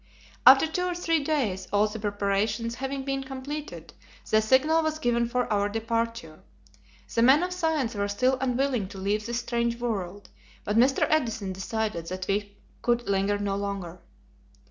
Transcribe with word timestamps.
After 0.47 0.65
two 0.65 0.85
or 0.85 0.95
three 0.95 1.23
days 1.23 1.67
all 1.71 1.87
the 1.87 1.99
preparations 1.99 2.73
having 2.73 3.03
been 3.03 3.23
completed, 3.23 3.93
the 4.31 4.41
signal 4.41 4.81
was 4.81 4.97
given 4.97 5.27
for 5.29 5.45
our 5.53 5.69
departure. 5.69 6.39
The 7.13 7.21
men 7.21 7.43
of 7.43 7.53
science 7.53 7.93
were 7.93 8.07
still 8.07 8.35
unwilling 8.41 8.87
to 8.87 8.97
leave 8.97 9.27
this 9.27 9.41
strange 9.41 9.77
world, 9.79 10.29
but 10.63 10.75
Mr. 10.75 11.05
Edison 11.07 11.53
decided 11.53 12.07
that 12.07 12.25
we 12.27 12.57
could 12.81 13.07
linger 13.07 13.37
no 13.37 13.55
longer. 13.55 13.99